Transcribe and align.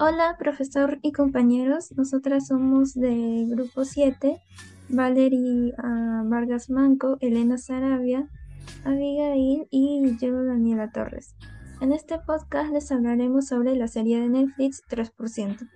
Hola, 0.00 0.36
profesor 0.38 1.00
y 1.02 1.10
compañeros. 1.10 1.90
Nosotras 1.96 2.46
somos 2.46 2.94
de 2.94 3.46
Grupo 3.48 3.84
7, 3.84 4.40
Valerie 4.90 5.74
ah, 5.76 6.22
Vargas 6.24 6.70
Manco, 6.70 7.16
Elena 7.18 7.58
Sarabia, 7.58 8.28
Abigail 8.84 9.66
y 9.72 10.16
yo, 10.20 10.44
Daniela 10.44 10.92
Torres. 10.92 11.34
En 11.80 11.92
este 11.92 12.20
podcast 12.20 12.72
les 12.72 12.92
hablaremos 12.92 13.48
sobre 13.48 13.74
la 13.74 13.88
serie 13.88 14.20
de 14.20 14.28
Netflix 14.28 14.84
3%. 14.88 15.68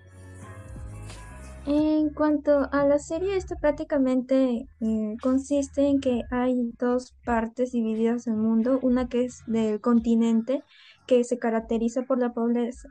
En 1.66 2.11
cuanto 2.11 2.68
a 2.70 2.86
la 2.86 3.00
serie, 3.00 3.36
esto 3.36 3.57
prácticamente 3.61 4.68
eh, 4.80 5.16
consiste 5.20 5.89
en 5.89 6.00
que 6.00 6.23
hay 6.30 6.70
dos 6.79 7.16
partes 7.25 7.73
divididas 7.73 8.27
del 8.27 8.36
mundo, 8.36 8.79
una 8.82 9.09
que 9.09 9.25
es 9.25 9.43
del 9.48 9.80
continente, 9.80 10.62
que 11.09 11.25
se 11.25 11.41
caracteriza 11.41 12.02
por 12.02 12.20
la 12.20 12.33
pobreza, 12.33 12.89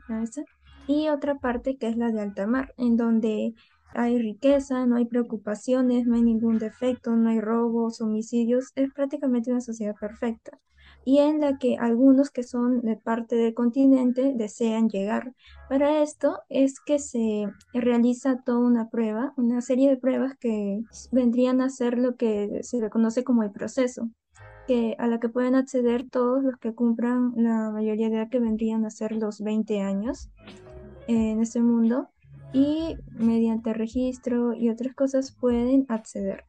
y 0.86 1.08
otra 1.08 1.38
parte 1.38 1.76
que 1.76 1.88
es 1.88 1.96
la 1.96 2.10
de 2.10 2.20
alta 2.20 2.46
mar, 2.46 2.74
en 2.76 2.96
donde 2.96 3.54
hay 3.94 4.18
riqueza, 4.18 4.86
no 4.86 4.96
hay 4.96 5.04
preocupaciones, 5.04 6.06
no 6.06 6.16
hay 6.16 6.22
ningún 6.22 6.58
defecto, 6.58 7.14
no 7.16 7.28
hay 7.30 7.40
robos, 7.40 8.00
homicidios, 8.00 8.72
es 8.74 8.92
prácticamente 8.92 9.50
una 9.50 9.60
sociedad 9.60 9.94
perfecta 9.98 10.58
y 11.04 11.18
en 11.18 11.40
la 11.40 11.58
que 11.58 11.76
algunos 11.78 12.30
que 12.30 12.42
son 12.42 12.80
de 12.82 12.96
parte 12.96 13.36
del 13.36 13.54
continente 13.54 14.32
desean 14.36 14.88
llegar. 14.88 15.34
Para 15.68 16.02
esto 16.02 16.40
es 16.48 16.80
que 16.80 16.98
se 16.98 17.46
realiza 17.72 18.42
toda 18.44 18.58
una 18.58 18.88
prueba, 18.88 19.32
una 19.36 19.60
serie 19.60 19.90
de 19.90 19.96
pruebas 19.96 20.36
que 20.38 20.82
vendrían 21.10 21.60
a 21.60 21.70
ser 21.70 21.98
lo 21.98 22.16
que 22.16 22.60
se 22.62 22.80
le 22.80 22.90
conoce 22.90 23.24
como 23.24 23.42
el 23.42 23.50
proceso, 23.50 24.10
que 24.66 24.94
a 24.98 25.08
la 25.08 25.18
que 25.18 25.28
pueden 25.28 25.56
acceder 25.56 26.08
todos 26.08 26.42
los 26.42 26.56
que 26.56 26.74
cumplan 26.74 27.32
la 27.36 27.70
mayoría 27.70 28.08
de 28.08 28.16
edad 28.16 28.30
que 28.30 28.38
vendrían 28.38 28.84
a 28.84 28.90
ser 28.90 29.12
los 29.12 29.40
20 29.40 29.80
años 29.80 30.30
en 31.06 31.40
este 31.40 31.60
mundo 31.60 32.08
y 32.52 32.96
mediante 33.16 33.72
registro 33.72 34.54
y 34.54 34.68
otras 34.68 34.94
cosas 34.94 35.32
pueden 35.32 35.86
acceder. 35.88 36.44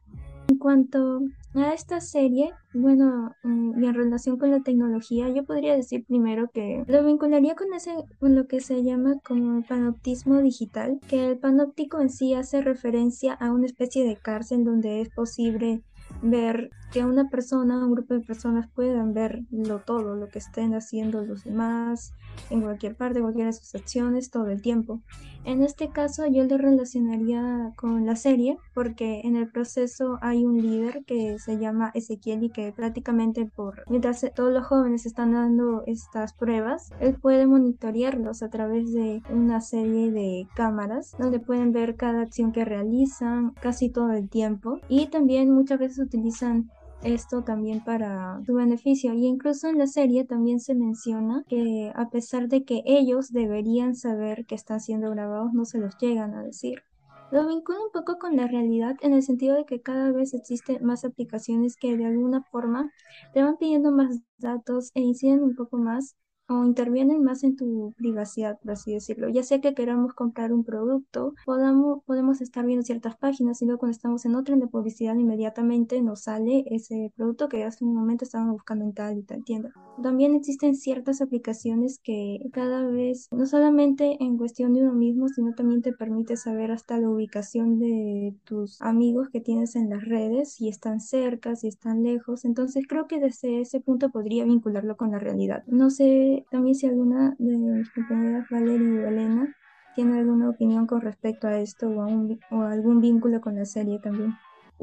En 0.48 0.58
cuanto 0.58 1.22
a 1.54 1.72
esta 1.72 2.00
serie, 2.00 2.52
bueno, 2.74 3.34
mm, 3.44 3.82
y 3.82 3.86
en 3.86 3.94
relación 3.94 4.36
con 4.38 4.50
la 4.50 4.60
tecnología, 4.60 5.28
yo 5.30 5.44
podría 5.44 5.74
decir 5.74 6.04
primero 6.04 6.50
que 6.52 6.84
lo 6.86 7.02
vincularía 7.04 7.54
con, 7.54 7.72
ese, 7.72 7.94
con 8.20 8.34
lo 8.34 8.46
que 8.46 8.60
se 8.60 8.82
llama 8.82 9.14
como 9.24 9.62
panoptismo 9.62 10.42
digital, 10.42 11.00
que 11.08 11.30
el 11.30 11.38
panóptico 11.38 12.00
en 12.00 12.10
sí 12.10 12.34
hace 12.34 12.60
referencia 12.60 13.32
a 13.32 13.52
una 13.52 13.66
especie 13.66 14.04
de 14.04 14.16
cárcel 14.16 14.64
donde 14.64 15.00
es 15.00 15.08
posible 15.08 15.82
ver 16.22 16.70
que 16.92 17.04
una 17.04 17.30
persona, 17.30 17.84
un 17.84 17.92
grupo 17.92 18.14
de 18.14 18.20
personas 18.20 18.68
puedan 18.68 19.14
verlo 19.14 19.80
todo, 19.84 20.14
lo 20.16 20.28
que 20.28 20.38
estén 20.38 20.74
haciendo 20.74 21.24
los 21.24 21.44
demás, 21.44 22.12
en 22.50 22.62
cualquier 22.62 22.96
parte, 22.96 23.20
cualquiera 23.20 23.48
de 23.48 23.54
sus 23.54 23.74
acciones, 23.74 24.30
todo 24.30 24.48
el 24.48 24.62
tiempo. 24.62 25.00
En 25.44 25.62
este 25.62 25.90
caso 25.90 26.26
yo 26.26 26.44
lo 26.44 26.56
relacionaría 26.56 27.72
con 27.76 28.06
la 28.06 28.16
serie 28.16 28.56
porque 28.72 29.20
en 29.24 29.36
el 29.36 29.50
proceso 29.50 30.18
hay 30.22 30.46
un 30.46 30.60
líder 30.60 31.04
que 31.04 31.38
se 31.38 31.58
llama 31.58 31.90
Ezequiel 31.94 32.44
y 32.44 32.50
que 32.50 32.72
prácticamente 32.72 33.44
por 33.44 33.84
mientras 33.90 34.24
todos 34.34 34.52
los 34.52 34.66
jóvenes 34.66 35.04
están 35.04 35.32
dando 35.32 35.82
estas 35.86 36.32
pruebas, 36.32 36.90
él 36.98 37.16
puede 37.20 37.46
monitorearlos 37.46 38.42
a 38.42 38.48
través 38.48 38.92
de 38.94 39.22
una 39.30 39.60
serie 39.60 40.10
de 40.10 40.48
cámaras 40.54 41.14
donde 41.18 41.40
pueden 41.40 41.72
ver 41.72 41.96
cada 41.96 42.22
acción 42.22 42.52
que 42.52 42.64
realizan 42.64 43.50
casi 43.60 43.90
todo 43.90 44.12
el 44.12 44.30
tiempo 44.30 44.80
y 44.88 45.08
también 45.08 45.50
muchas 45.50 45.78
veces 45.78 45.98
utilizan 45.98 46.70
esto 47.02 47.42
también 47.42 47.82
para 47.82 48.40
su 48.46 48.54
beneficio. 48.54 49.14
Y 49.14 49.26
incluso 49.26 49.68
en 49.68 49.78
la 49.78 49.86
serie 49.86 50.24
también 50.24 50.60
se 50.60 50.74
menciona 50.74 51.44
que 51.48 51.92
a 51.94 52.08
pesar 52.10 52.48
de 52.48 52.64
que 52.64 52.82
ellos 52.86 53.32
deberían 53.32 53.94
saber 53.94 54.46
que 54.46 54.54
están 54.54 54.80
siendo 54.80 55.10
grabados, 55.10 55.52
no 55.52 55.64
se 55.64 55.78
los 55.78 55.96
llegan 55.98 56.34
a 56.34 56.42
decir. 56.42 56.82
Lo 57.30 57.48
vincula 57.48 57.78
un 57.80 57.90
poco 57.92 58.18
con 58.18 58.36
la 58.36 58.46
realidad 58.46 58.96
en 59.00 59.12
el 59.12 59.22
sentido 59.22 59.56
de 59.56 59.64
que 59.64 59.80
cada 59.80 60.12
vez 60.12 60.34
existen 60.34 60.84
más 60.84 61.04
aplicaciones 61.04 61.76
que 61.76 61.96
de 61.96 62.04
alguna 62.04 62.42
forma 62.42 62.92
te 63.32 63.42
van 63.42 63.56
pidiendo 63.56 63.90
más 63.90 64.20
datos 64.38 64.90
e 64.94 65.00
inciden 65.00 65.42
un 65.42 65.56
poco 65.56 65.78
más 65.78 66.16
o 66.48 66.64
intervienen 66.64 67.22
más 67.22 67.44
en 67.44 67.56
tu 67.56 67.94
privacidad, 67.96 68.58
por 68.60 68.72
así 68.72 68.92
decirlo. 68.92 69.28
Ya 69.28 69.42
sea 69.42 69.60
que 69.60 69.74
queramos 69.74 70.14
comprar 70.14 70.52
un 70.52 70.64
producto, 70.64 71.34
podamos, 71.44 72.02
podemos 72.04 72.40
estar 72.40 72.64
viendo 72.66 72.84
ciertas 72.84 73.16
páginas 73.16 73.62
y 73.62 73.66
luego 73.66 73.80
cuando 73.80 73.96
estamos 73.96 74.24
en 74.24 74.34
otra 74.34 74.54
en 74.54 74.60
la 74.60 74.66
publicidad 74.66 75.14
inmediatamente 75.14 76.00
nos 76.02 76.22
sale 76.22 76.64
ese 76.66 77.12
producto 77.16 77.48
que 77.48 77.64
hace 77.64 77.84
un 77.84 77.94
momento 77.94 78.24
estábamos 78.24 78.54
buscando 78.54 78.84
en 78.84 78.92
tal 78.92 79.18
y 79.18 79.22
tal 79.22 79.44
tienda. 79.44 79.72
También 80.02 80.34
existen 80.34 80.74
ciertas 80.74 81.20
aplicaciones 81.20 82.00
que 82.02 82.38
cada 82.52 82.86
vez, 82.86 83.28
no 83.30 83.46
solamente 83.46 84.16
en 84.20 84.36
cuestión 84.36 84.74
de 84.74 84.82
uno 84.82 84.92
mismo, 84.92 85.28
sino 85.28 85.54
también 85.54 85.82
te 85.82 85.92
permite 85.92 86.36
saber 86.36 86.72
hasta 86.72 86.98
la 86.98 87.08
ubicación 87.08 87.78
de 87.78 88.34
tus 88.44 88.80
amigos 88.82 89.28
que 89.30 89.40
tienes 89.40 89.76
en 89.76 89.90
las 89.90 90.04
redes, 90.04 90.52
si 90.52 90.68
están 90.68 91.00
cerca, 91.00 91.54
si 91.56 91.68
están 91.68 92.02
lejos. 92.02 92.44
Entonces 92.44 92.84
creo 92.88 93.06
que 93.06 93.20
desde 93.20 93.60
ese 93.60 93.80
punto 93.80 94.10
podría 94.10 94.44
vincularlo 94.44 94.96
con 94.96 95.12
la 95.12 95.18
realidad. 95.18 95.62
No 95.66 95.90
sé 95.90 96.33
también 96.50 96.74
si 96.74 96.86
alguna 96.86 97.34
de 97.38 97.56
mis 97.56 97.90
compañeras 97.90 98.46
Valeria 98.50 99.02
y 99.02 99.04
Elena 99.04 99.54
tiene 99.94 100.18
alguna 100.18 100.50
opinión 100.50 100.86
con 100.86 101.00
respecto 101.00 101.46
a 101.46 101.58
esto 101.58 101.88
o, 101.88 102.02
a 102.02 102.06
un, 102.06 102.38
o 102.50 102.62
algún 102.62 103.00
vínculo 103.00 103.40
con 103.40 103.56
la 103.56 103.64
serie 103.64 103.98
también. 104.00 104.34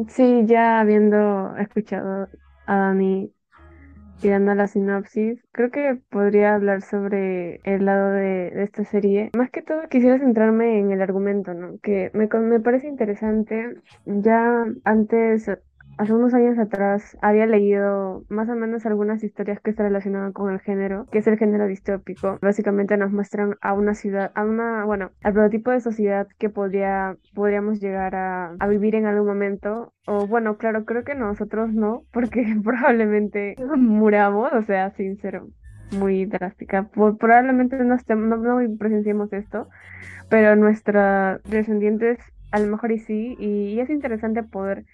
Sí, 0.08 0.44
ya 0.46 0.80
habiendo 0.80 1.56
escuchado 1.58 2.28
a 2.66 2.76
Dani 2.76 3.32
y 4.24 4.28
dando 4.28 4.54
la 4.54 4.68
sinopsis, 4.68 5.40
creo 5.52 5.72
que 5.72 6.00
podría 6.10 6.56
hablar 6.56 6.82
sobre 6.82 7.60
el 7.64 7.86
lado 7.86 8.12
de, 8.12 8.52
de, 8.52 8.64
esta 8.64 8.86
serie. 8.86 9.32
Más 9.36 9.50
que 9.50 9.62
todo 9.62 9.82
quisiera 9.90 10.20
centrarme 10.20 10.80
en 10.80 10.92
el 10.92 11.02
argumento, 11.02 11.54
¿no? 11.54 11.80
Que 11.82 12.12
me, 12.14 12.28
me 12.28 12.60
parece 12.60 12.88
interesante. 12.88 13.76
Ya 14.06 14.66
antes 14.84 15.50
hace 15.98 16.14
unos 16.14 16.34
años 16.34 16.58
atrás 16.58 17.18
había 17.22 17.46
leído 17.46 18.24
más 18.30 18.50
o 18.50 18.56
menos 18.56 18.86
algunas 18.86 19.24
historias 19.24 19.60
que 19.60 19.74
se 19.74 19.84
relacionaban 19.84 20.34
con 20.34 20.52
el 20.52 20.60
género, 20.60 21.06
que 21.12 21.20
es 21.20 21.28
el 21.28 21.38
género 21.38 21.68
distópico. 21.68 22.40
Básicamente 22.42 22.98
nos 22.98 23.12
muestran 23.12 23.56
a 23.62 23.74
una 23.74 23.94
ciudad, 23.94 24.32
a 24.36 24.44
una, 24.44 24.86
bueno, 24.86 25.12
al 25.24 25.34
prototipo 25.34 25.72
de 25.72 25.82
sociedad 25.82 26.28
que 26.40 26.50
podría, 26.50 27.18
podríamos 27.34 27.80
llegar 27.80 28.16
a, 28.16 28.56
a 28.60 28.68
vivir 28.68 28.96
en 28.96 29.06
algún 29.06 29.28
momento. 29.28 29.94
O 30.08 30.28
bueno, 30.28 30.58
claro, 30.58 30.86
creo 30.86 31.04
que 31.04 31.16
nosotros 31.16 31.72
no, 31.72 32.04
porque 32.12 32.56
probablemente 32.64 33.56
muramos, 33.78 34.52
o 34.54 34.62
sea, 34.64 34.92
sincero 34.92 35.48
muy 35.92 36.26
drástica. 36.26 36.90
Probablemente 36.90 37.76
no, 37.78 37.98
no, 38.16 38.38
no 38.38 38.78
presenciemos 38.78 39.32
esto, 39.34 39.68
pero 40.30 40.56
nuestros 40.56 41.42
descendientes 41.44 42.20
a 42.52 42.60
lo 42.60 42.68
mejor 42.68 42.92
y 42.92 43.00
sí, 43.00 43.36
y 43.40 43.80
es 43.80 43.90
interesante 43.90 44.44
poder 44.44 44.86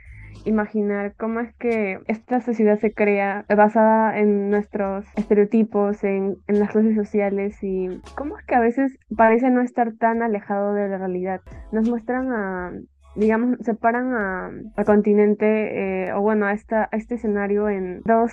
imaginar 0.45 1.13
cómo 1.17 1.39
es 1.39 1.53
que 1.55 1.99
esta 2.07 2.41
sociedad 2.41 2.79
se 2.79 2.93
crea 2.93 3.45
basada 3.49 4.17
en 4.17 4.49
nuestros 4.49 5.05
estereotipos, 5.15 6.03
en, 6.03 6.37
en, 6.47 6.59
las 6.59 6.71
clases 6.71 6.95
sociales 6.95 7.57
y 7.63 8.01
cómo 8.15 8.37
es 8.37 8.45
que 8.45 8.55
a 8.55 8.59
veces 8.59 8.97
parece 9.15 9.49
no 9.49 9.61
estar 9.61 9.93
tan 9.93 10.21
alejado 10.21 10.73
de 10.73 10.87
la 10.87 10.97
realidad. 10.97 11.41
Nos 11.71 11.89
muestran 11.89 12.31
a 12.31 12.71
digamos, 13.17 13.57
separan 13.61 14.71
al 14.75 14.85
continente, 14.85 16.07
eh, 16.07 16.13
o 16.13 16.21
bueno, 16.21 16.45
a, 16.45 16.53
esta, 16.53 16.87
a 16.91 16.95
este 16.95 17.15
escenario 17.15 17.67
en 17.69 18.01
dos 18.05 18.31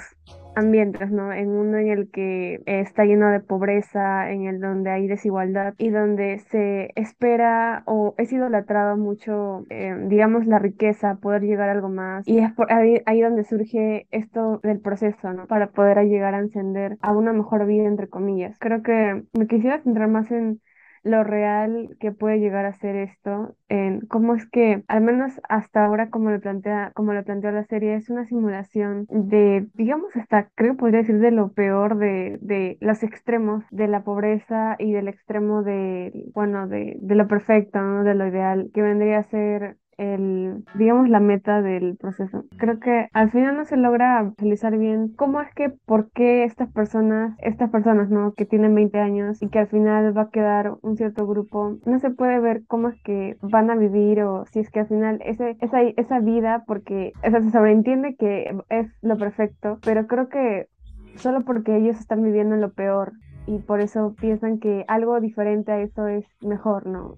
ambientes, 0.54 1.10
¿no? 1.10 1.32
En 1.32 1.48
uno 1.48 1.78
en 1.78 1.88
el 1.88 2.10
que 2.10 2.62
está 2.66 3.04
lleno 3.04 3.30
de 3.30 3.40
pobreza, 3.40 4.30
en 4.30 4.46
el 4.46 4.60
donde 4.60 4.90
hay 4.90 5.06
desigualdad 5.06 5.74
y 5.78 5.90
donde 5.90 6.38
se 6.50 6.92
espera 6.94 7.82
o 7.86 8.14
es 8.18 8.32
idolatrado 8.32 8.96
mucho, 8.96 9.64
eh, 9.70 9.96
digamos, 10.06 10.46
la 10.46 10.58
riqueza, 10.58 11.16
poder 11.16 11.42
llegar 11.42 11.68
a 11.68 11.72
algo 11.72 11.88
más. 11.88 12.26
Y 12.26 12.38
es 12.38 12.52
por 12.52 12.72
ahí, 12.72 13.02
ahí 13.06 13.20
donde 13.20 13.44
surge 13.44 14.06
esto 14.10 14.60
del 14.62 14.80
proceso, 14.80 15.32
¿no? 15.32 15.46
Para 15.46 15.68
poder 15.68 15.98
llegar 16.06 16.34
a 16.34 16.38
encender 16.38 16.98
a 17.00 17.12
una 17.12 17.32
mejor 17.32 17.66
vida, 17.66 17.86
entre 17.86 18.08
comillas. 18.08 18.56
Creo 18.58 18.82
que 18.82 19.24
me 19.32 19.46
quisiera 19.46 19.80
centrar 19.80 20.08
más 20.08 20.30
en 20.30 20.60
lo 21.04 21.22
real 21.24 21.96
que 22.00 22.12
puede 22.12 22.40
llegar 22.40 22.66
a 22.66 22.72
ser 22.74 22.96
esto, 22.96 23.56
en 23.68 24.00
cómo 24.06 24.34
es 24.34 24.48
que, 24.50 24.84
al 24.88 25.02
menos 25.02 25.40
hasta 25.48 25.84
ahora, 25.84 26.10
como 26.10 26.30
lo 26.30 26.40
plantea, 26.40 26.92
como 26.94 27.12
lo 27.12 27.24
planteó 27.24 27.50
la 27.52 27.64
serie, 27.64 27.94
es 27.96 28.10
una 28.10 28.26
simulación 28.26 29.06
de, 29.10 29.68
digamos, 29.74 30.16
hasta 30.16 30.48
creo 30.54 30.76
podría 30.76 31.00
decir 31.00 31.18
de 31.20 31.30
lo 31.30 31.52
peor 31.52 31.98
de, 31.98 32.38
de 32.40 32.78
los 32.80 33.02
extremos 33.02 33.64
de 33.70 33.88
la 33.88 34.02
pobreza 34.04 34.76
y 34.78 34.92
del 34.92 35.08
extremo 35.08 35.62
de, 35.62 36.12
bueno, 36.34 36.66
de, 36.68 36.96
de 37.00 37.14
lo 37.14 37.28
perfecto, 37.28 37.78
de 38.02 38.14
lo 38.14 38.26
ideal, 38.26 38.70
que 38.74 38.82
vendría 38.82 39.18
a 39.18 39.22
ser 39.24 39.76
el, 39.98 40.64
digamos, 40.74 41.08
la 41.08 41.20
meta 41.20 41.62
del 41.62 41.96
proceso. 41.96 42.44
Creo 42.56 42.80
que 42.80 43.08
al 43.12 43.30
final 43.30 43.56
no 43.56 43.64
se 43.64 43.76
logra 43.76 44.22
utilizar 44.22 44.76
bien 44.76 45.08
cómo 45.16 45.40
es 45.40 45.52
que, 45.54 45.70
por 45.70 46.10
qué 46.10 46.44
estas 46.44 46.70
personas, 46.72 47.36
estas 47.40 47.70
personas, 47.70 48.10
¿no? 48.10 48.32
Que 48.32 48.46
tienen 48.46 48.74
20 48.74 48.98
años 48.98 49.42
y 49.42 49.48
que 49.48 49.58
al 49.58 49.68
final 49.68 50.16
va 50.16 50.22
a 50.22 50.30
quedar 50.30 50.74
un 50.82 50.96
cierto 50.96 51.26
grupo, 51.26 51.76
no 51.84 51.98
se 51.98 52.10
puede 52.10 52.40
ver 52.40 52.62
cómo 52.66 52.88
es 52.88 53.02
que 53.02 53.36
van 53.42 53.70
a 53.70 53.76
vivir 53.76 54.22
o 54.22 54.44
si 54.46 54.60
es 54.60 54.70
que 54.70 54.80
al 54.80 54.88
final 54.88 55.20
ese, 55.24 55.56
esa, 55.60 55.82
esa 55.82 56.20
vida, 56.20 56.64
porque 56.66 57.12
o 57.26 57.30
se 57.30 57.50
sobreentiende 57.50 58.16
que 58.16 58.56
es 58.68 58.88
lo 59.02 59.16
perfecto, 59.16 59.78
pero 59.84 60.06
creo 60.06 60.28
que 60.28 60.68
solo 61.16 61.42
porque 61.42 61.76
ellos 61.76 61.98
están 61.98 62.22
viviendo 62.22 62.54
en 62.54 62.60
lo 62.60 62.72
peor 62.72 63.12
y 63.46 63.58
por 63.58 63.80
eso 63.80 64.14
piensan 64.20 64.58
que 64.58 64.84
algo 64.88 65.20
diferente 65.20 65.72
a 65.72 65.80
eso 65.80 66.06
es 66.06 66.24
mejor, 66.42 66.86
¿no? 66.86 67.16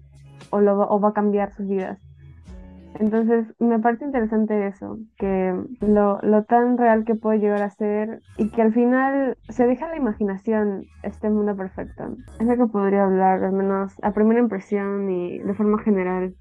O, 0.49 0.59
lo, 0.61 0.79
o 0.89 0.99
va 0.99 1.09
a 1.09 1.13
cambiar 1.13 1.51
sus 1.51 1.67
vidas. 1.67 1.99
Entonces, 2.99 3.53
me 3.59 3.79
parece 3.79 4.05
interesante 4.05 4.67
eso, 4.67 4.97
que 5.17 5.53
lo, 5.81 6.19
lo, 6.21 6.43
tan 6.43 6.77
real 6.77 7.05
que 7.05 7.15
puede 7.15 7.39
llegar 7.39 7.61
a 7.61 7.69
ser 7.69 8.21
y 8.37 8.49
que 8.49 8.61
al 8.61 8.73
final 8.73 9.37
se 9.49 9.67
deja 9.67 9.87
la 9.87 9.97
imaginación 9.97 10.85
este 11.03 11.29
mundo 11.29 11.55
perfecto. 11.55 12.15
Es 12.39 12.47
lo 12.47 12.57
que 12.57 12.71
podría 12.71 13.03
hablar, 13.03 13.43
al 13.43 13.53
menos 13.53 13.93
a 14.01 14.11
primera 14.11 14.39
impresión 14.39 15.09
y 15.11 15.39
de 15.39 15.53
forma 15.53 15.81
general. 15.83 16.35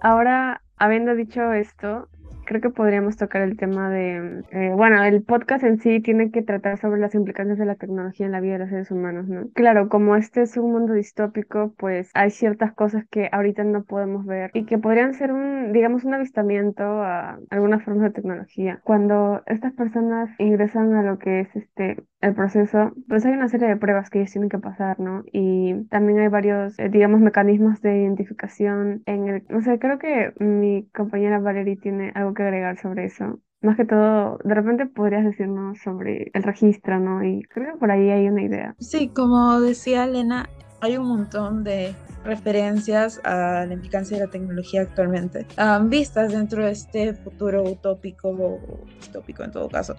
Ahora, 0.00 0.62
habiendo 0.76 1.14
dicho 1.14 1.52
esto, 1.52 2.08
creo 2.44 2.60
que 2.60 2.70
podríamos 2.70 3.16
tocar 3.16 3.42
el 3.42 3.56
tema 3.56 3.90
de, 3.90 4.42
eh, 4.50 4.72
bueno, 4.74 5.02
el 5.02 5.22
podcast 5.22 5.64
en 5.64 5.80
sí 5.80 6.00
tiene 6.00 6.30
que 6.30 6.42
tratar 6.42 6.78
sobre 6.78 7.00
las 7.00 7.14
implicancias 7.14 7.58
de 7.58 7.66
la 7.66 7.76
tecnología 7.76 8.26
en 8.26 8.32
la 8.32 8.40
vida 8.40 8.54
de 8.54 8.58
los 8.60 8.70
seres 8.70 8.90
humanos, 8.90 9.28
¿no? 9.28 9.48
Claro, 9.54 9.88
como 9.88 10.16
este 10.16 10.42
es 10.42 10.56
un 10.56 10.72
mundo 10.72 10.92
distópico, 10.92 11.74
pues 11.78 12.10
hay 12.14 12.30
ciertas 12.30 12.72
cosas 12.74 13.04
que 13.10 13.28
ahorita 13.32 13.64
no 13.64 13.84
podemos 13.84 14.26
ver 14.26 14.50
y 14.54 14.64
que 14.64 14.78
podrían 14.78 15.14
ser 15.14 15.32
un, 15.32 15.72
digamos, 15.72 16.04
un 16.04 16.14
avistamiento 16.14 16.82
a 16.84 17.38
algunas 17.50 17.82
formas 17.84 18.04
de 18.04 18.10
tecnología. 18.10 18.80
Cuando 18.84 19.42
estas 19.46 19.72
personas 19.72 20.30
ingresan 20.38 20.94
a 20.94 21.02
lo 21.02 21.18
que 21.18 21.40
es 21.40 21.56
este 21.56 21.96
el 22.20 22.34
proceso, 22.34 22.92
pues 23.08 23.24
hay 23.26 23.32
una 23.32 23.48
serie 23.48 23.68
de 23.68 23.76
pruebas 23.76 24.10
que 24.10 24.20
ellos 24.20 24.32
tienen 24.32 24.48
que 24.48 24.58
pasar, 24.58 24.98
¿no? 24.98 25.24
Y 25.32 25.84
también 25.90 26.20
hay 26.20 26.28
varios, 26.28 26.78
eh, 26.78 26.88
digamos, 26.88 27.20
mecanismos 27.20 27.80
de 27.82 28.00
identificación 28.00 29.02
en 29.06 29.28
el, 29.28 29.44
no 29.48 29.60
sé, 29.62 29.78
creo 29.78 29.98
que 29.98 30.32
mi 30.38 30.88
compañera 30.94 31.38
Valerie 31.38 31.76
tiene 31.76 32.12
algo 32.14 32.33
que 32.34 32.42
agregar 32.42 32.78
sobre 32.78 33.06
eso. 33.06 33.40
Más 33.62 33.76
que 33.76 33.84
todo, 33.84 34.38
de 34.44 34.54
repente 34.54 34.86
podrías 34.86 35.24
decirnos 35.24 35.78
sobre 35.78 36.30
el 36.34 36.42
registro, 36.42 37.00
¿no? 37.00 37.24
Y 37.24 37.42
creo 37.44 37.72
que 37.72 37.78
por 37.78 37.90
ahí 37.90 38.10
hay 38.10 38.28
una 38.28 38.42
idea. 38.42 38.74
Sí, 38.78 39.08
como 39.08 39.60
decía 39.60 40.04
Elena, 40.04 40.48
hay 40.80 40.98
un 40.98 41.08
montón 41.08 41.64
de 41.64 41.94
referencias 42.24 43.20
a 43.24 43.64
la 43.66 43.72
implicancia 43.72 44.18
de 44.18 44.26
la 44.26 44.30
tecnología 44.30 44.82
actualmente, 44.82 45.46
vistas 45.84 46.32
dentro 46.32 46.64
de 46.64 46.72
este 46.72 47.14
futuro 47.14 47.62
utópico, 47.62 48.28
o 48.28 48.60
distópico 49.00 49.44
en 49.44 49.50
todo 49.50 49.68
caso, 49.68 49.94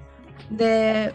de 0.50 1.12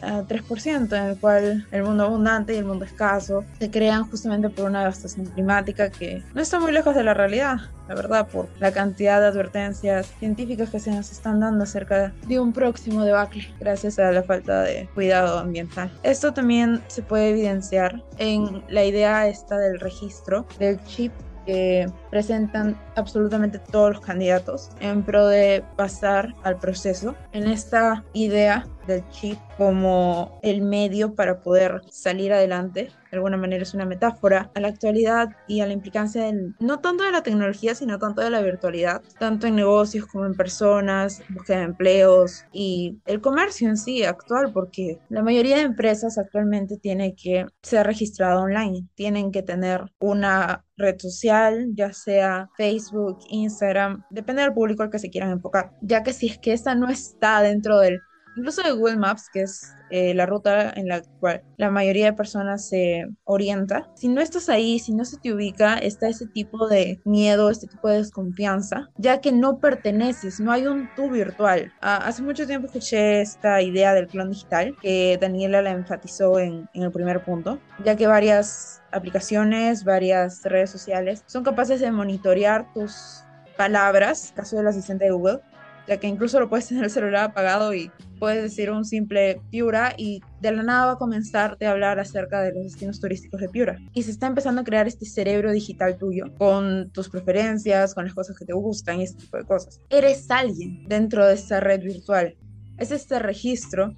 3%, 0.00 0.96
en 0.96 1.04
el 1.10 1.18
cual 1.18 1.66
el 1.70 1.82
mundo 1.82 2.04
abundante 2.04 2.54
y 2.54 2.58
el 2.58 2.64
mundo 2.64 2.84
escaso 2.84 3.44
se 3.58 3.70
crean 3.70 4.08
justamente 4.08 4.48
por 4.48 4.66
una 4.66 4.80
devastación 4.80 5.26
climática 5.26 5.90
que 5.90 6.22
no 6.34 6.40
está 6.40 6.58
muy 6.60 6.72
lejos 6.72 6.94
de 6.94 7.04
la 7.04 7.14
realidad, 7.14 7.56
la 7.88 7.94
verdad, 7.94 8.28
por 8.28 8.48
la 8.60 8.72
cantidad 8.72 9.20
de 9.20 9.26
advertencias 9.26 10.12
científicas 10.18 10.70
que 10.70 10.80
se 10.80 10.90
nos 10.90 11.10
están 11.10 11.40
dando 11.40 11.64
acerca 11.64 12.12
de 12.26 12.40
un 12.40 12.52
próximo 12.52 13.04
debacle 13.04 13.48
gracias 13.58 13.98
a 13.98 14.10
la 14.12 14.22
falta 14.22 14.62
de 14.62 14.88
cuidado 14.94 15.38
ambiental. 15.38 15.90
Esto 16.02 16.32
también 16.32 16.82
se 16.88 17.02
puede 17.02 17.30
evidenciar 17.30 18.02
en 18.18 18.62
la 18.68 18.84
idea 18.84 19.28
esta 19.28 19.58
del 19.58 19.80
registro 19.80 20.46
del 20.58 20.82
chip 20.84 21.12
que 21.48 21.90
presentan 22.10 22.78
absolutamente 22.96 23.58
todos 23.58 23.94
los 23.94 24.00
candidatos 24.02 24.68
en 24.80 25.02
pro 25.02 25.26
de 25.28 25.64
pasar 25.76 26.34
al 26.42 26.58
proceso. 26.58 27.14
En 27.32 27.46
esta 27.46 28.04
idea 28.12 28.66
del 28.88 29.08
chip 29.10 29.38
como 29.56 30.40
el 30.42 30.62
medio 30.62 31.14
para 31.14 31.40
poder 31.42 31.82
salir 31.90 32.32
adelante. 32.32 32.90
De 33.10 33.16
alguna 33.16 33.36
manera 33.36 33.62
es 33.62 33.72
una 33.72 33.86
metáfora 33.86 34.50
a 34.54 34.60
la 34.60 34.68
actualidad 34.68 35.30
y 35.46 35.60
a 35.60 35.66
la 35.66 35.72
implicancia 35.72 36.24
del, 36.24 36.54
no 36.60 36.80
tanto 36.80 37.04
de 37.04 37.12
la 37.12 37.22
tecnología, 37.22 37.74
sino 37.74 37.98
tanto 37.98 38.20
de 38.20 38.30
la 38.30 38.42
virtualidad, 38.42 39.02
tanto 39.18 39.46
en 39.46 39.56
negocios 39.56 40.06
como 40.06 40.26
en 40.26 40.34
personas, 40.34 41.22
búsqueda 41.30 41.58
de 41.58 41.64
empleos 41.64 42.44
y 42.52 42.98
el 43.06 43.20
comercio 43.20 43.68
en 43.68 43.76
sí 43.78 44.04
actual, 44.04 44.52
porque 44.52 44.98
la 45.08 45.22
mayoría 45.22 45.56
de 45.56 45.62
empresas 45.62 46.18
actualmente 46.18 46.76
tiene 46.76 47.14
que 47.14 47.46
ser 47.62 47.86
registrada 47.86 48.40
online, 48.40 48.86
tienen 48.94 49.32
que 49.32 49.42
tener 49.42 49.84
una 50.00 50.64
red 50.76 50.98
social, 50.98 51.68
ya 51.74 51.92
sea 51.92 52.48
Facebook, 52.56 53.18
Instagram, 53.30 54.04
depende 54.10 54.42
del 54.42 54.54
público 54.54 54.82
al 54.82 54.90
que 54.90 54.98
se 54.98 55.10
quieran 55.10 55.30
enfocar, 55.30 55.72
ya 55.82 56.02
que 56.02 56.12
si 56.12 56.28
es 56.28 56.38
que 56.38 56.52
esa 56.52 56.74
no 56.74 56.88
está 56.88 57.42
dentro 57.42 57.78
del 57.80 58.00
incluso 58.38 58.62
de 58.62 58.72
Google 58.72 58.96
Maps, 58.96 59.28
que 59.32 59.42
es 59.42 59.74
eh, 59.90 60.14
la 60.14 60.26
ruta 60.26 60.70
en 60.70 60.88
la 60.88 61.02
cual 61.20 61.42
la 61.56 61.70
mayoría 61.70 62.06
de 62.06 62.12
personas 62.12 62.68
se 62.68 63.06
orienta, 63.24 63.90
si 63.94 64.08
no 64.08 64.20
estás 64.20 64.48
ahí, 64.48 64.78
si 64.78 64.94
no 64.94 65.04
se 65.04 65.18
te 65.18 65.32
ubica, 65.32 65.78
está 65.78 66.08
ese 66.08 66.26
tipo 66.26 66.68
de 66.68 67.00
miedo, 67.04 67.50
este 67.50 67.66
tipo 67.66 67.88
de 67.88 67.98
desconfianza, 67.98 68.88
ya 68.96 69.20
que 69.20 69.32
no 69.32 69.58
perteneces, 69.58 70.40
no 70.40 70.52
hay 70.52 70.66
un 70.66 70.88
tú 70.94 71.10
virtual. 71.10 71.72
Ah, 71.80 71.96
hace 71.96 72.22
mucho 72.22 72.46
tiempo 72.46 72.66
escuché 72.66 73.20
esta 73.20 73.60
idea 73.60 73.94
del 73.94 74.06
clon 74.06 74.30
digital 74.30 74.76
que 74.80 75.18
Daniela 75.20 75.62
la 75.62 75.70
enfatizó 75.70 76.38
en, 76.38 76.68
en 76.74 76.82
el 76.82 76.92
primer 76.92 77.24
punto, 77.24 77.58
ya 77.84 77.96
que 77.96 78.06
varias 78.06 78.82
aplicaciones, 78.92 79.84
varias 79.84 80.42
redes 80.44 80.70
sociales 80.70 81.24
son 81.26 81.42
capaces 81.42 81.80
de 81.80 81.90
monitorear 81.90 82.72
tus 82.72 83.24
palabras, 83.56 84.32
caso 84.34 84.56
del 84.56 84.68
asistente 84.68 85.06
de 85.06 85.10
Google, 85.10 85.40
ya 85.88 85.96
que 85.96 86.06
incluso 86.06 86.38
lo 86.38 86.48
puedes 86.48 86.68
tener 86.68 86.84
el 86.84 86.90
celular 86.90 87.24
apagado 87.24 87.74
y 87.74 87.90
puedes 88.18 88.42
decir 88.42 88.70
un 88.70 88.84
simple 88.84 89.40
Piura 89.50 89.94
y 89.96 90.22
de 90.40 90.52
la 90.52 90.62
nada 90.62 90.86
va 90.86 90.92
a 90.92 90.98
comenzar 90.98 91.56
a 91.60 91.70
hablar 91.70 91.98
acerca 91.98 92.42
de 92.42 92.52
los 92.52 92.64
destinos 92.64 93.00
turísticos 93.00 93.40
de 93.40 93.48
Piura. 93.48 93.78
Y 93.94 94.02
se 94.02 94.10
está 94.10 94.26
empezando 94.26 94.60
a 94.60 94.64
crear 94.64 94.86
este 94.86 95.06
cerebro 95.06 95.52
digital 95.52 95.96
tuyo 95.96 96.26
con 96.36 96.90
tus 96.90 97.08
preferencias, 97.08 97.94
con 97.94 98.04
las 98.04 98.14
cosas 98.14 98.36
que 98.36 98.44
te 98.44 98.52
gustan 98.52 99.00
y 99.00 99.04
este 99.04 99.22
tipo 99.22 99.36
de 99.36 99.44
cosas. 99.44 99.80
Eres 99.90 100.30
alguien 100.30 100.86
dentro 100.88 101.26
de 101.26 101.34
esta 101.34 101.60
red 101.60 101.82
virtual. 101.82 102.36
Es 102.76 102.90
este 102.90 103.18
registro 103.18 103.96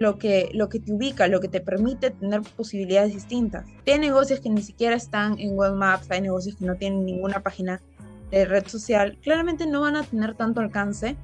lo 0.00 0.18
que, 0.18 0.50
lo 0.54 0.68
que 0.68 0.80
te 0.80 0.92
ubica, 0.92 1.28
lo 1.28 1.40
que 1.40 1.48
te 1.48 1.60
permite 1.60 2.10
tener 2.10 2.40
posibilidades 2.56 3.12
distintas. 3.12 3.66
Hay 3.86 3.98
negocios 3.98 4.40
que 4.40 4.48
ni 4.48 4.62
siquiera 4.62 4.96
están 4.96 5.38
en 5.38 5.54
Google 5.56 5.76
Maps, 5.76 6.10
hay 6.10 6.22
negocios 6.22 6.56
que 6.56 6.64
no 6.64 6.74
tienen 6.76 7.04
ninguna 7.04 7.40
página 7.40 7.82
de 8.30 8.46
red 8.46 8.66
social, 8.66 9.18
claramente 9.22 9.66
no 9.66 9.82
van 9.82 9.96
a 9.96 10.02
tener 10.02 10.34
tanto 10.34 10.60
alcance 10.60 11.16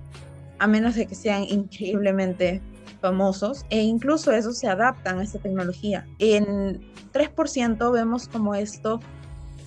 a 0.59 0.67
menos 0.67 0.95
de 0.95 1.07
que 1.07 1.15
sean 1.15 1.45
increíblemente 1.45 2.63
famosos 3.01 3.65
e 3.71 3.81
incluso 3.83 4.33
esos 4.33 4.59
se 4.59 4.69
adaptan 4.69 5.19
a 5.19 5.23
esta 5.23 5.39
tecnología. 5.39 6.07
En 6.19 6.81
3% 7.13 7.93
vemos 7.93 8.29
como 8.29 8.55
esto 8.55 9.01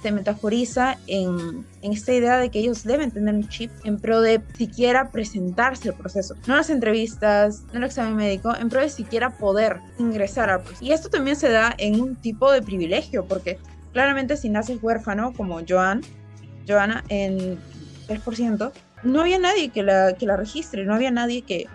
se 0.02 0.12
metaforiza 0.12 0.98
en, 1.08 1.66
en, 1.82 1.92
esta 1.92 2.14
idea 2.14 2.38
de 2.38 2.50
que 2.50 2.60
ellos 2.60 2.84
deben 2.84 3.12
tener 3.12 3.36
un 3.36 3.48
chip 3.50 3.70
en 3.84 4.00
pro 4.00 4.22
de 4.22 4.42
siquiera 4.58 5.12
presentarse 5.12 5.90
al 5.90 5.96
proceso. 5.96 6.36
No 6.48 6.56
las 6.56 6.70
entrevistas, 6.70 7.64
no 7.74 7.80
el 7.80 7.84
examen 7.84 8.16
médico, 8.16 8.56
en 8.56 8.70
pro 8.70 8.82
de 8.82 8.90
siquiera 8.90 9.38
poder 9.38 9.82
ingresar 9.98 10.50
al 10.50 10.62
proceso. 10.62 10.86
Y 10.86 10.94
esto 10.94 11.10
también 11.10 11.36
se 11.36 11.50
da 11.50 11.76
en 11.78 12.00
un 12.00 12.16
tipo 12.16 12.52
de 12.52 12.62
privilegio, 12.62 13.26
porque 13.26 13.60
claramente 13.92 14.38
si 14.38 14.50
naces 14.50 14.82
huérfano 14.82 15.34
como 15.34 15.60
Joan, 15.68 16.02
Joana 16.66 17.04
en 17.10 17.60
3%, 18.08 18.72
no 19.04 19.22
había 19.22 19.40
nadie 19.40 19.70
que 19.70 19.84
la, 19.84 20.14
que 20.14 20.26
la 20.26 20.38
registre, 20.38 20.86
no 20.86 20.94
había 20.94 21.12
nadie 21.12 21.42
que 21.44 21.68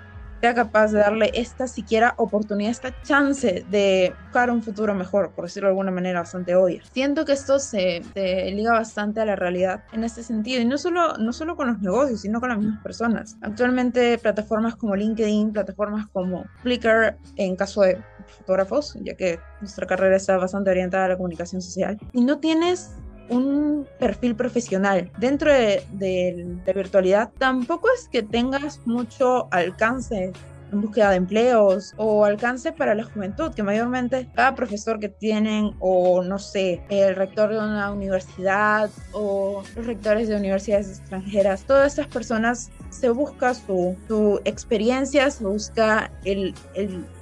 sea 0.44 0.54
capaz 0.54 0.92
de 0.92 0.98
darle 0.98 1.30
esta 1.32 1.66
siquiera 1.66 2.12
oportunidad, 2.18 2.70
esta 2.70 2.94
chance 3.02 3.64
de 3.70 4.12
buscar 4.24 4.50
un 4.50 4.62
futuro 4.62 4.94
mejor, 4.94 5.30
por 5.30 5.46
decirlo 5.46 5.68
de 5.68 5.70
alguna 5.70 5.90
manera 5.90 6.20
bastante 6.20 6.54
obvia. 6.54 6.82
Siento 6.92 7.24
que 7.24 7.32
esto 7.32 7.58
se, 7.58 8.02
liga 8.14 8.72
bastante 8.72 9.22
a 9.22 9.24
la 9.24 9.36
realidad 9.36 9.84
en 9.94 10.04
este 10.04 10.22
sentido, 10.22 10.60
y 10.60 10.66
no 10.66 10.76
solo, 10.76 11.16
no 11.16 11.32
solo 11.32 11.56
con 11.56 11.68
los 11.68 11.80
negocios, 11.80 12.20
sino 12.20 12.40
con 12.40 12.50
las 12.50 12.58
mismas 12.58 12.82
personas. 12.82 13.38
Actualmente 13.40 14.18
plataformas 14.18 14.76
como 14.76 14.94
LinkedIn, 14.94 15.54
plataformas 15.54 16.08
como 16.12 16.44
Flickr, 16.62 17.16
en 17.36 17.56
caso 17.56 17.80
de 17.80 17.98
fotógrafos, 18.26 18.98
ya 19.00 19.14
que 19.14 19.40
nuestra 19.62 19.86
carrera 19.86 20.16
está 20.16 20.36
bastante 20.36 20.68
orientada 20.68 21.06
a 21.06 21.08
la 21.08 21.16
comunicación 21.16 21.62
social, 21.62 21.98
y 22.12 22.22
no 22.22 22.38
tienes 22.38 22.90
un 23.28 23.86
perfil 23.98 24.34
profesional 24.34 25.10
dentro 25.18 25.52
de, 25.52 26.58
la 26.66 26.72
virtualidad, 26.72 27.30
tampoco 27.38 27.88
es 27.96 28.08
que 28.08 28.22
tengas 28.22 28.80
mucho 28.86 29.48
alcance 29.52 30.32
en 30.72 30.80
búsqueda 30.80 31.10
de 31.10 31.16
empleos 31.16 31.94
o 31.96 32.24
alcance 32.24 32.72
para 32.72 32.94
la 32.94 33.04
juventud, 33.04 33.54
que 33.54 33.62
mayormente 33.62 34.28
cada 34.34 34.54
profesor 34.54 34.98
que 34.98 35.08
tienen 35.08 35.72
o 35.78 36.22
no 36.22 36.38
sé, 36.38 36.82
el 36.88 37.14
rector 37.14 37.50
de 37.50 37.58
una 37.58 37.92
universidad 37.92 38.90
o 39.12 39.62
los 39.76 39.86
rectores 39.86 40.28
de 40.28 40.36
universidades 40.36 40.88
extranjeras, 40.98 41.64
todas 41.64 41.92
estas 41.92 42.08
personas 42.08 42.70
se 42.90 43.10
busca 43.10 43.54
su, 43.54 44.40
experiencia, 44.44 45.30
se 45.30 45.44
busca 45.44 46.10
el 46.24 46.54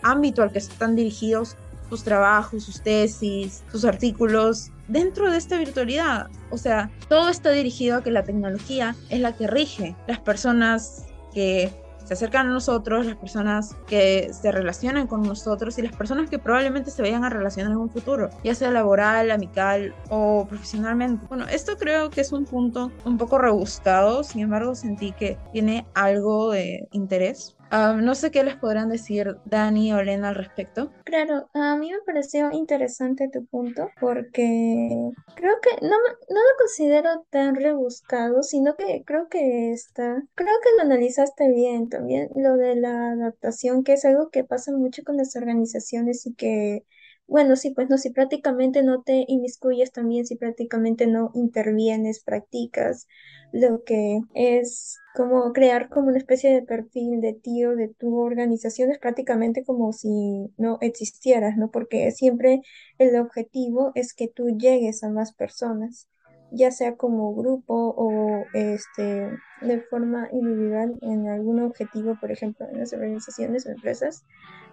ámbito 0.02 0.42
al 0.42 0.52
que 0.52 0.58
están 0.58 0.96
dirigidos 0.96 1.56
sus 1.92 2.04
trabajos, 2.04 2.64
sus 2.64 2.80
tesis, 2.80 3.62
sus 3.70 3.84
artículos 3.84 4.70
dentro 4.88 5.30
de 5.30 5.36
esta 5.36 5.58
virtualidad. 5.58 6.30
O 6.50 6.56
sea, 6.56 6.90
todo 7.10 7.28
está 7.28 7.50
dirigido 7.50 7.98
a 7.98 8.02
que 8.02 8.10
la 8.10 8.24
tecnología 8.24 8.96
es 9.10 9.20
la 9.20 9.36
que 9.36 9.46
rige 9.46 9.94
las 10.06 10.18
personas 10.18 11.04
que 11.34 11.70
se 12.02 12.14
acercan 12.14 12.46
a 12.46 12.50
nosotros, 12.50 13.04
las 13.04 13.16
personas 13.16 13.76
que 13.86 14.30
se 14.32 14.50
relacionan 14.50 15.06
con 15.06 15.20
nosotros 15.22 15.78
y 15.78 15.82
las 15.82 15.94
personas 15.94 16.30
que 16.30 16.38
probablemente 16.38 16.90
se 16.90 17.02
vayan 17.02 17.24
a 17.24 17.28
relacionar 17.28 17.72
en 17.72 17.78
un 17.78 17.90
futuro, 17.90 18.30
ya 18.42 18.54
sea 18.54 18.70
laboral, 18.70 19.30
amical 19.30 19.94
o 20.08 20.46
profesionalmente. 20.48 21.26
Bueno, 21.28 21.46
esto 21.46 21.76
creo 21.76 22.08
que 22.08 22.22
es 22.22 22.32
un 22.32 22.46
punto 22.46 22.90
un 23.04 23.18
poco 23.18 23.36
rebuscado, 23.36 24.24
sin 24.24 24.40
embargo 24.40 24.74
sentí 24.74 25.12
que 25.12 25.38
tiene 25.52 25.86
algo 25.94 26.52
de 26.52 26.88
interés 26.92 27.54
Ah, 27.74 27.94
no 27.98 28.14
sé 28.14 28.30
qué 28.30 28.44
les 28.44 28.56
podrán 28.56 28.90
decir 28.90 29.38
Dani 29.46 29.94
o 29.94 30.02
Lena 30.02 30.28
al 30.28 30.34
respecto. 30.34 30.92
Claro, 31.04 31.48
a 31.54 31.74
mí 31.76 31.90
me 31.90 32.00
pareció 32.04 32.52
interesante 32.52 33.30
tu 33.32 33.46
punto 33.46 33.88
porque 33.98 34.90
creo 35.34 35.54
que 35.62 35.70
no, 35.80 35.96
no 35.96 36.40
lo 36.40 36.58
considero 36.58 37.24
tan 37.30 37.54
rebuscado, 37.54 38.42
sino 38.42 38.76
que 38.76 39.04
creo 39.06 39.30
que 39.30 39.72
está, 39.72 40.22
creo 40.34 40.54
que 40.62 40.76
lo 40.76 40.82
analizaste 40.82 41.48
bien 41.50 41.88
también, 41.88 42.28
lo 42.36 42.58
de 42.58 42.76
la 42.76 43.12
adaptación, 43.12 43.84
que 43.84 43.94
es 43.94 44.04
algo 44.04 44.28
que 44.28 44.44
pasa 44.44 44.72
mucho 44.72 45.02
con 45.02 45.16
las 45.16 45.34
organizaciones 45.34 46.26
y 46.26 46.34
que, 46.34 46.84
bueno, 47.26 47.56
sí, 47.56 47.70
pues 47.70 47.88
no, 47.88 47.96
si 47.98 48.10
prácticamente 48.10 48.82
no 48.82 49.02
te 49.02 49.24
inmiscuyes 49.28 49.92
también, 49.92 50.26
si 50.26 50.36
prácticamente 50.36 51.06
no 51.06 51.30
intervienes, 51.34 52.22
practicas 52.22 53.06
lo 53.52 53.84
que 53.84 54.20
es 54.34 54.98
como 55.14 55.52
crear 55.52 55.88
como 55.88 56.08
una 56.08 56.18
especie 56.18 56.52
de 56.52 56.62
perfil 56.62 57.20
de 57.20 57.34
tío 57.34 57.76
de 57.76 57.88
tu 57.88 58.18
organización 58.18 58.90
es 58.90 58.98
prácticamente 58.98 59.64
como 59.64 59.92
si 59.92 60.08
no 60.56 60.78
existieras, 60.80 61.56
¿no? 61.56 61.70
Porque 61.70 62.10
siempre 62.12 62.62
el 62.98 63.16
objetivo 63.16 63.92
es 63.94 64.14
que 64.14 64.28
tú 64.28 64.56
llegues 64.58 65.02
a 65.04 65.10
más 65.10 65.32
personas, 65.34 66.08
ya 66.52 66.70
sea 66.70 66.96
como 66.96 67.34
grupo 67.34 67.94
o 67.96 68.44
este 68.52 69.30
de 69.60 69.80
forma 69.80 70.28
individual 70.32 70.98
en 71.00 71.28
algún 71.28 71.60
objetivo, 71.60 72.16
por 72.20 72.30
ejemplo, 72.30 72.66
en 72.70 72.78
las 72.78 72.92
organizaciones 72.92 73.66
o 73.66 73.70
empresas, 73.70 74.24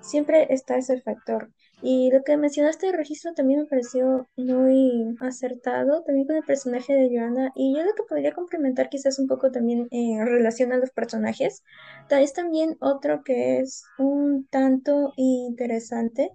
siempre 0.01 0.47
está 0.53 0.77
ese 0.77 1.01
factor. 1.01 1.49
Y 1.81 2.11
lo 2.11 2.23
que 2.23 2.35
mencionaste 2.35 2.87
de 2.87 2.97
registro 2.97 3.33
también 3.33 3.61
me 3.61 3.65
pareció 3.65 4.27
muy 4.35 5.15
acertado, 5.21 6.03
también 6.03 6.27
con 6.27 6.35
el 6.35 6.43
personaje 6.43 6.93
de 6.93 7.09
Joanna. 7.09 7.51
Y 7.55 7.73
yo 7.73 7.83
lo 7.83 7.93
que 7.93 8.03
podría 8.03 8.33
complementar 8.33 8.89
quizás 8.89 9.17
un 9.17 9.27
poco 9.27 9.51
también 9.51 9.87
en 9.91 10.25
relación 10.25 10.73
a 10.73 10.77
los 10.77 10.91
personajes, 10.91 11.63
es 12.09 12.33
también 12.33 12.75
otro 12.81 13.23
que 13.23 13.59
es 13.59 13.83
un 13.97 14.45
tanto 14.47 15.13
interesante, 15.15 16.31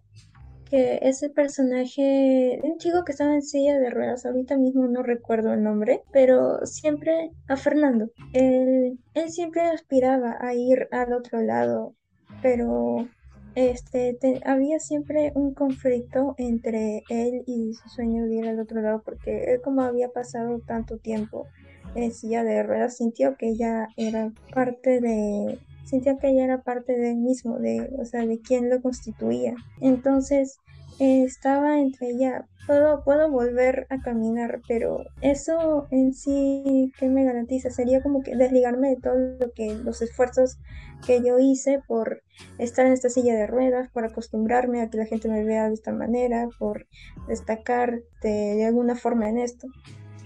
que 0.75 0.99
es 1.03 1.23
el 1.23 1.31
personaje 1.33 2.59
un 2.63 2.79
chico 2.79 3.05
que 3.05 3.13
estaba 3.13 3.35
en 3.35 3.43
silla 3.43 3.79
de 3.79 3.91
ruedas, 3.91 4.27
ahorita 4.27 4.57
mismo 4.57 4.87
no 4.89 5.03
recuerdo 5.03 5.53
el 5.53 5.63
nombre, 5.63 6.03
pero 6.13 6.65
siempre 6.67 7.31
a 7.49 7.57
Fernando. 7.57 8.11
Él, 8.33 8.99
él 9.15 9.31
siempre 9.31 9.63
aspiraba 9.63 10.37
a 10.41 10.55
ir 10.55 10.89
al 10.91 11.13
otro 11.13 11.41
lado, 11.43 11.95
pero 12.43 13.09
este, 13.55 14.15
te- 14.21 14.41
había 14.45 14.81
siempre 14.81 15.31
un 15.35 15.55
conflicto 15.55 16.35
entre 16.39 17.05
él 17.09 17.43
y 17.47 17.73
su 17.75 17.89
sueño 17.89 18.25
de 18.27 18.35
ir 18.35 18.49
al 18.49 18.61
otro 18.61 18.81
lado, 18.81 19.03
porque 19.05 19.45
él 19.53 19.61
como 19.63 19.83
había 19.83 20.09
pasado 20.09 20.61
tanto 20.67 20.99
tiempo 20.99 21.47
en 21.95 22.13
silla 22.13 22.43
de 22.43 22.63
ruedas, 22.65 22.97
sintió 22.97 23.37
que 23.37 23.51
ella 23.51 23.89
era 23.97 24.33
parte 24.53 25.01
de, 25.01 25.61
sintió 25.85 26.19
que 26.19 26.31
ella 26.31 26.45
era 26.45 26.63
parte 26.63 26.97
de 26.97 27.11
él 27.13 27.19
mismo, 27.19 27.59
de, 27.59 27.89
o 27.99 28.05
sea, 28.05 28.27
de 28.27 28.41
quien 28.41 28.69
lo 28.71 28.81
constituía. 28.83 29.55
Entonces, 29.81 30.59
estaba 30.99 31.79
entre 31.79 32.11
ella, 32.11 32.47
puedo, 32.67 33.03
puedo 33.05 33.31
volver 33.31 33.87
a 33.91 34.01
caminar, 34.01 34.61
pero 34.69 35.05
eso 35.21 35.87
en 35.91 36.13
sí, 36.15 36.93
¿qué 36.99 37.09
me 37.09 37.25
garantiza? 37.25 37.71
Sería 37.71 38.03
como 38.03 38.23
que 38.23 38.37
desligarme 38.37 38.91
de 38.91 38.97
todo 38.97 39.15
lo 39.17 39.53
que, 39.53 39.75
los 39.75 40.03
esfuerzos 40.03 40.59
que 41.07 41.23
yo 41.23 41.39
hice 41.39 41.81
por 41.87 42.23
estar 42.59 42.87
en 42.87 42.93
esta 42.93 43.09
silla 43.09 43.35
de 43.35 43.47
ruedas, 43.47 43.91
por 43.91 44.05
acostumbrarme 44.05 44.81
a 44.81 44.89
que 44.89 44.99
la 44.99 45.07
gente 45.07 45.29
me 45.29 45.45
vea 45.45 45.69
de 45.69 45.75
esta 45.75 45.93
manera, 45.93 46.49
por 46.59 46.87
destacar 47.29 48.01
de, 48.23 48.55
de 48.57 48.65
alguna 48.65 48.95
forma 48.95 49.29
en 49.29 49.39
esto. 49.39 49.69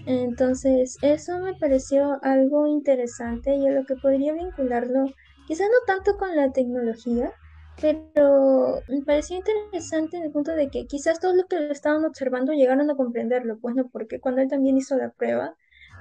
Entonces, 0.05 0.97
eso 1.01 1.39
me 1.39 1.53
pareció 1.53 2.19
algo 2.23 2.67
interesante 2.67 3.55
y 3.55 3.67
a 3.67 3.71
lo 3.71 3.85
que 3.85 3.95
podría 3.95 4.33
vincularlo, 4.33 5.05
quizá 5.47 5.65
no 5.65 5.85
tanto 5.85 6.17
con 6.17 6.35
la 6.35 6.51
tecnología, 6.51 7.31
pero 7.81 8.81
me 8.87 9.01
pareció 9.01 9.37
interesante 9.37 10.17
en 10.17 10.23
el 10.23 10.31
punto 10.31 10.53
de 10.55 10.69
que 10.69 10.85
quizás 10.85 11.19
todos 11.19 11.35
los 11.35 11.45
que 11.45 11.59
lo 11.59 11.71
estaban 11.71 12.05
observando 12.05 12.53
llegaron 12.53 12.89
a 12.89 12.95
comprenderlo, 12.95 13.59
pues 13.59 13.75
no, 13.75 13.87
porque 13.89 14.19
cuando 14.19 14.41
él 14.41 14.49
también 14.49 14.77
hizo 14.77 14.95
la 14.97 15.11
prueba, 15.11 15.55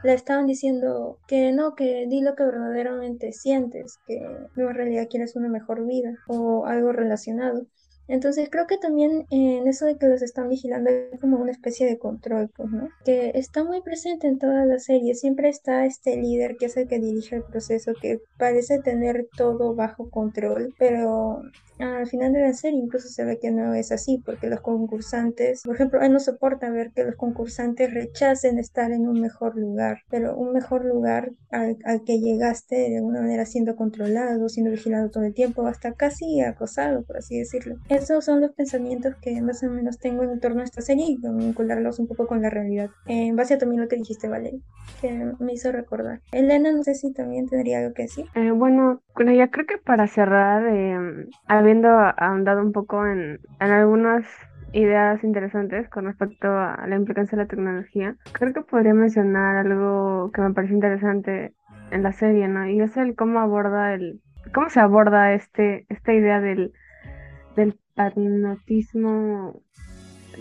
le 0.04 0.14
estaban 0.14 0.46
diciendo 0.46 1.18
que 1.26 1.52
no, 1.52 1.74
que 1.74 2.06
di 2.08 2.20
lo 2.20 2.34
que 2.34 2.44
verdaderamente 2.44 3.32
sientes, 3.32 3.98
que 4.06 4.20
no 4.56 4.70
en 4.70 4.74
realidad 4.74 5.08
quieres 5.10 5.36
una 5.36 5.48
mejor 5.48 5.86
vida 5.86 6.14
o 6.28 6.66
algo 6.66 6.92
relacionado. 6.92 7.66
Entonces 8.08 8.48
creo 8.50 8.66
que 8.66 8.78
también 8.78 9.26
en 9.30 9.68
eso 9.68 9.84
de 9.84 9.98
que 9.98 10.06
los 10.06 10.22
están 10.22 10.48
vigilando 10.48 10.88
hay 10.88 11.18
como 11.20 11.36
una 11.36 11.52
especie 11.52 11.86
de 11.86 11.98
control, 11.98 12.50
pues, 12.56 12.70
¿no? 12.70 12.88
Que 13.04 13.32
está 13.34 13.64
muy 13.64 13.82
presente 13.82 14.26
en 14.26 14.38
toda 14.38 14.64
la 14.64 14.78
serie. 14.78 15.14
Siempre 15.14 15.50
está 15.50 15.84
este 15.84 16.16
líder 16.16 16.56
que 16.56 16.66
es 16.66 16.76
el 16.78 16.88
que 16.88 17.00
dirige 17.00 17.36
el 17.36 17.42
proceso, 17.42 17.92
que 18.00 18.20
parece 18.38 18.78
tener 18.80 19.28
todo 19.36 19.74
bajo 19.74 20.08
control, 20.08 20.74
pero 20.78 21.42
al 21.78 22.06
final 22.06 22.32
de 22.32 22.40
la 22.40 22.52
serie 22.52 22.80
incluso 22.80 23.08
se 23.08 23.24
ve 23.24 23.38
que 23.38 23.50
no 23.50 23.74
es 23.74 23.92
así, 23.92 24.22
porque 24.24 24.48
los 24.48 24.60
concursantes, 24.60 25.62
por 25.62 25.74
ejemplo, 25.74 26.00
él 26.00 26.12
no 26.12 26.20
soporta 26.20 26.70
ver 26.70 26.90
que 26.92 27.04
los 27.04 27.16
concursantes 27.16 27.92
rechacen 27.92 28.58
estar 28.58 28.90
en 28.92 29.08
un 29.08 29.20
mejor 29.20 29.56
lugar, 29.56 30.02
pero 30.10 30.36
un 30.36 30.52
mejor 30.52 30.84
lugar 30.84 31.32
al, 31.50 31.76
al 31.84 32.04
que 32.04 32.18
llegaste 32.18 32.76
de 32.76 32.96
alguna 32.98 33.20
manera 33.20 33.46
siendo 33.46 33.76
controlado, 33.76 34.48
siendo 34.48 34.70
vigilado 34.70 35.10
todo 35.10 35.24
el 35.24 35.34
tiempo, 35.34 35.66
hasta 35.66 35.92
casi 35.92 36.40
acosado, 36.40 37.02
por 37.04 37.18
así 37.18 37.38
decirlo. 37.38 37.76
Esos 37.88 38.24
son 38.24 38.40
los 38.40 38.52
pensamientos 38.52 39.14
que 39.20 39.40
más 39.40 39.62
o 39.62 39.70
menos 39.70 39.98
tengo 39.98 40.22
en 40.22 40.40
torno 40.40 40.60
a 40.60 40.64
esta 40.64 40.82
serie 40.82 41.06
y 41.08 41.16
vincularlos 41.16 41.98
un 41.98 42.06
poco 42.06 42.26
con 42.26 42.42
la 42.42 42.50
realidad. 42.50 42.90
En 43.06 43.36
base 43.36 43.54
a 43.54 43.58
también 43.58 43.82
lo 43.82 43.88
que 43.88 43.96
dijiste, 43.96 44.28
Valeria, 44.28 44.60
que 45.00 45.32
me 45.38 45.52
hizo 45.52 45.72
recordar. 45.72 46.20
Elena, 46.32 46.72
no 46.72 46.82
sé 46.82 46.94
si 46.94 47.12
también 47.12 47.46
tendría 47.46 47.78
algo 47.78 47.94
que 47.94 48.02
decir. 48.02 48.26
Eh, 48.34 48.50
bueno, 48.50 49.02
bueno, 49.14 49.32
ya 49.32 49.50
creo 49.50 49.66
que 49.66 49.78
para 49.78 50.06
cerrar, 50.06 50.66
eh, 50.66 51.26
habiendo 51.68 51.88
ahondado 52.16 52.62
un 52.62 52.72
poco 52.72 53.06
en, 53.06 53.40
en 53.60 53.70
algunas 53.70 54.24
ideas 54.72 55.22
interesantes 55.22 55.88
con 55.90 56.06
respecto 56.06 56.48
a 56.48 56.86
la 56.86 56.96
implicancia 56.96 57.36
de 57.36 57.44
la 57.44 57.48
tecnología, 57.48 58.16
creo 58.32 58.54
que 58.54 58.62
podría 58.62 58.94
mencionar 58.94 59.56
algo 59.56 60.30
que 60.32 60.40
me 60.40 60.54
parece 60.54 60.74
interesante 60.74 61.52
en 61.90 62.02
la 62.02 62.12
serie, 62.12 62.48
¿no? 62.48 62.66
Y 62.66 62.80
es 62.80 62.96
el 62.96 63.14
cómo 63.14 63.40
aborda 63.40 63.92
el, 63.92 64.20
cómo 64.54 64.70
se 64.70 64.80
aborda 64.80 65.34
este, 65.34 65.84
esta 65.90 66.12
idea 66.14 66.40
del, 66.40 66.72
del 67.54 67.78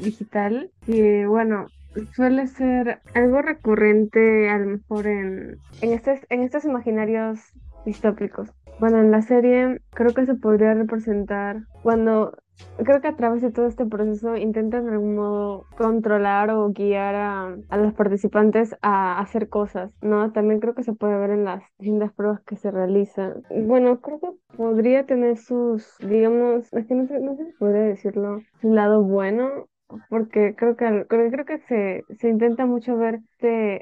digital, 0.02 0.72
que 0.86 1.26
bueno, 1.28 1.68
suele 2.14 2.48
ser 2.48 3.02
algo 3.16 3.42
recurrente 3.42 4.50
a 4.50 4.60
lo 4.60 4.78
mejor 4.78 5.08
en, 5.08 5.58
en 5.82 5.94
estos, 5.94 6.20
en 6.30 6.44
estos 6.44 6.64
imaginarios 6.64 7.40
distópicos. 7.86 8.50
Bueno, 8.80 9.00
en 9.00 9.12
la 9.12 9.22
serie 9.22 9.82
creo 9.92 10.14
que 10.14 10.26
se 10.26 10.36
podría 10.36 10.74
representar 10.76 11.64
cuando, 11.82 12.38
creo 12.78 13.02
que 13.02 13.08
a 13.08 13.16
través 13.16 13.42
de 13.42 13.52
todo 13.52 13.66
este 13.66 13.86
proceso 13.86 14.36
intentan 14.36 14.86
de 14.86 14.92
algún 14.92 15.16
modo 15.16 15.66
controlar 15.78 16.52
o 16.52 16.70
guiar 16.70 17.16
a, 17.16 17.58
a 17.70 17.78
los 17.78 17.94
participantes 17.94 18.76
a 18.84 19.20
hacer 19.20 19.50
cosas, 19.50 19.92
¿no? 20.02 20.32
También 20.32 20.60
creo 20.60 20.76
que 20.76 20.84
se 20.84 20.94
puede 20.94 21.18
ver 21.18 21.32
en 21.32 21.46
las 21.46 21.64
distintas 21.80 22.14
pruebas 22.14 22.42
que 22.42 22.56
se 22.56 22.70
realizan. 22.70 23.42
Bueno, 23.50 24.00
creo 24.00 24.20
que 24.20 24.32
podría 24.56 25.06
tener 25.08 25.38
sus, 25.38 25.96
digamos, 26.00 26.72
es 26.72 26.86
que 26.86 26.94
no 26.94 27.08
sé, 27.08 27.20
no 27.20 27.36
sé 27.36 27.46
si 27.46 27.52
podría 27.54 27.82
decirlo, 27.82 28.42
su 28.62 28.74
lado 28.74 29.04
bueno 29.04 29.68
porque 30.10 30.54
creo 30.56 30.76
que 30.76 31.06
creo, 31.08 31.32
creo 31.32 31.46
que 31.46 31.60
se, 31.60 32.04
se 32.20 32.30
intenta 32.30 32.66
mucho 32.66 32.98
ver 32.98 33.22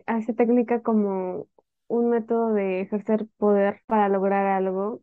a 0.05 0.17
esta 0.17 0.33
técnica 0.33 0.81
como 0.81 1.47
un 1.87 2.09
método 2.09 2.53
de 2.53 2.81
ejercer 2.81 3.27
poder 3.37 3.81
para 3.87 4.09
lograr 4.09 4.45
algo. 4.47 5.01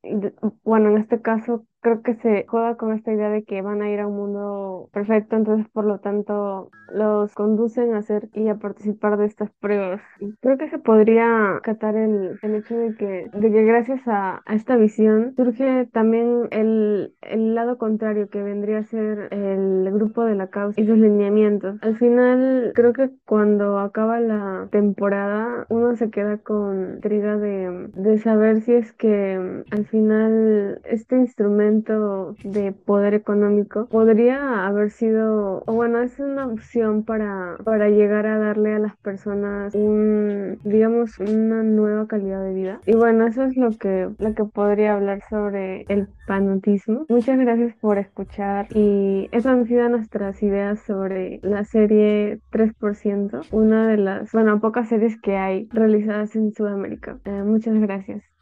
Bueno, 0.65 0.91
en 0.91 0.99
este 0.99 1.23
caso 1.23 1.67
creo 1.83 2.03
que 2.03 2.15
se 2.17 2.47
juega 2.49 2.77
con 2.77 2.93
esta 2.95 3.13
idea 3.13 3.29
de 3.31 3.45
que 3.45 3.63
van 3.63 3.83
a 3.83 3.91
ir 3.91 4.01
a 4.01 4.07
un 4.07 4.17
mundo 4.17 4.89
perfecto, 4.93 5.37
entonces 5.37 5.69
por 5.73 5.85
lo 5.85 5.99
tanto 6.01 6.71
los 6.93 7.35
conducen 7.35 7.95
a 7.95 7.99
hacer 7.99 8.29
y 8.35 8.49
a 8.49 8.57
participar 8.57 9.17
de 9.19 9.27
estas 9.27 9.51
pruebas. 9.61 10.01
Y 10.21 10.35
Creo 10.41 10.59
que 10.59 10.69
se 10.71 10.79
podría 10.79 11.61
catar 11.63 11.97
el, 11.97 12.39
el 12.43 12.55
hecho 12.55 12.77
de 12.77 12.95
que, 12.97 13.29
de 13.33 13.51
que 13.53 13.65
gracias 13.65 14.01
a, 14.07 14.43
a 14.47 14.55
esta 14.55 14.77
visión 14.77 15.35
surge 15.37 15.87
también 15.93 16.49
el, 16.51 17.15
el 17.23 17.55
lado 17.55 17.79
contrario 17.79 18.29
que 18.29 18.43
vendría 18.43 18.79
a 18.79 18.85
ser 18.85 19.29
el 19.33 19.91
grupo 19.93 20.25
de 20.25 20.35
la 20.35 20.49
causa 20.49 20.81
y 20.81 20.87
sus 20.87 20.99
lineamientos. 20.99 21.79
Al 21.83 21.97
final 21.99 22.73
creo 22.75 22.93
que 22.93 23.11
cuando 23.27 23.79
acaba 23.79 24.21
la 24.21 24.69
temporada 24.71 25.67
uno 25.69 25.97
se 25.97 26.11
queda 26.11 26.39
con 26.39 26.95
intriga 26.95 27.37
de, 27.39 27.91
de 27.95 28.19
saber 28.19 28.61
si 28.63 28.75
es 28.75 28.93
que 28.93 29.39
mm, 29.39 29.75
al 29.75 29.87
final 29.87 30.81
este 30.85 31.17
instrumento 31.17 31.72
de 31.81 32.73
poder 32.73 33.15
económico 33.15 33.87
podría 33.87 34.67
haber 34.67 34.91
sido, 34.91 35.63
o 35.67 35.73
bueno, 35.73 36.01
es 36.01 36.19
una 36.19 36.47
opción 36.47 37.05
para, 37.05 37.57
para 37.65 37.89
llegar 37.89 38.27
a 38.27 38.39
darle 38.39 38.75
a 38.75 38.79
las 38.79 38.97
personas 38.97 39.75
un, 39.75 40.59
digamos, 40.65 41.19
una 41.19 41.63
nueva 41.63 42.07
calidad 42.07 42.43
de 42.45 42.55
vida. 42.55 42.81
Y 42.87 42.95
bueno, 42.95 43.27
eso 43.27 43.45
es 43.45 43.57
lo 43.57 43.71
que, 43.71 44.09
lo 44.19 44.35
que 44.35 44.45
podría 44.45 44.95
hablar 44.95 45.23
sobre 45.29 45.85
el 45.89 46.09
panutismo. 46.27 47.07
Muchas 47.09 47.39
gracias 47.39 47.75
por 47.77 47.99
escuchar 47.99 48.67
y 48.75 49.29
eso 49.33 49.51
han 49.51 49.67
sido 49.67 49.89
nuestras 49.89 50.43
ideas 50.43 50.81
sobre 50.81 51.41
la 51.43 51.65
serie 51.65 52.41
3%, 52.51 53.47
una 53.51 53.89
de 53.89 53.97
las, 53.97 54.33
bueno, 54.33 54.61
pocas 54.61 54.89
series 54.89 55.21
que 55.21 55.37
hay 55.37 55.69
realizadas 55.73 56.35
en 56.37 56.53
Sudamérica. 56.53 57.19
Eh, 57.25 57.43
muchas 57.45 57.75
gracias. 57.75 58.33